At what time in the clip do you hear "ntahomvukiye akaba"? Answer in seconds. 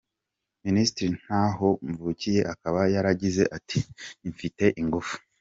1.23-2.79